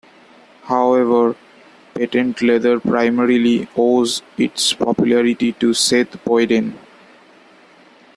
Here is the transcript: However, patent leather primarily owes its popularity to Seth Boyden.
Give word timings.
However, 0.63 1.35
patent 1.93 2.41
leather 2.41 2.79
primarily 2.79 3.67
owes 3.77 4.23
its 4.35 4.73
popularity 4.73 5.51
to 5.51 5.75
Seth 5.75 6.25
Boyden. 6.25 6.75